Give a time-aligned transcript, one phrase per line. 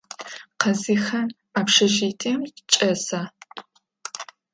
[0.59, 1.27] Къазихъан
[1.59, 2.41] общежитием
[2.73, 3.21] чӏэса?